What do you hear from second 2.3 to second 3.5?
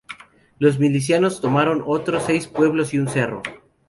pueblos y un cerro.